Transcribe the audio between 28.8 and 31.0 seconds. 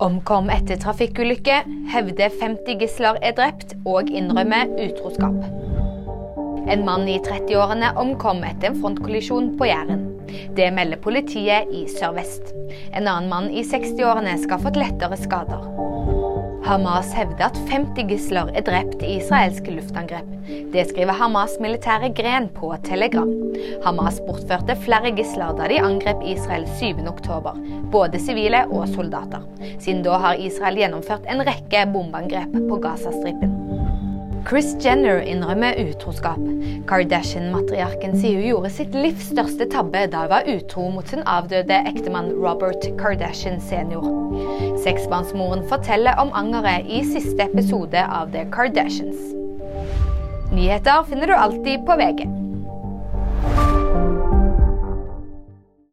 soldater. Siden da har Israel